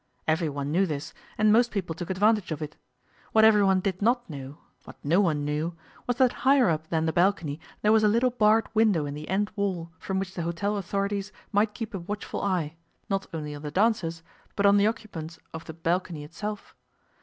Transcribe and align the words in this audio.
Everyone 0.27 0.71
knew 0.71 0.87
this, 0.87 1.13
and 1.37 1.53
most 1.53 1.69
people 1.69 1.93
took 1.93 2.09
advantage 2.09 2.51
of 2.51 2.59
it. 2.63 2.75
What 3.33 3.45
everyone 3.45 3.81
did 3.81 4.01
not 4.01 4.27
know 4.27 4.57
what 4.83 4.95
no 5.05 5.21
one 5.21 5.45
knew 5.45 5.75
was 6.07 6.15
that 6.15 6.33
higher 6.41 6.71
up 6.71 6.89
than 6.89 7.05
the 7.05 7.13
balcony 7.13 7.59
there 7.83 7.91
was 7.91 8.03
a 8.03 8.07
little 8.07 8.31
barred 8.31 8.65
window 8.73 9.05
in 9.05 9.13
the 9.13 9.29
end 9.29 9.51
wall 9.55 9.91
from 9.99 10.17
which 10.17 10.33
the 10.33 10.41
hotel 10.41 10.75
authorities 10.77 11.31
might 11.51 11.75
keep 11.75 11.93
a 11.93 11.99
watchful 11.99 12.41
eye, 12.41 12.77
not 13.11 13.27
only 13.31 13.53
on 13.53 13.61
the 13.61 13.69
dancers, 13.69 14.23
but 14.55 14.65
on 14.65 14.77
the 14.77 14.87
occupants 14.87 15.37
of 15.53 15.65
the 15.65 15.73
balcony 15.75 16.23
itself. 16.23 16.73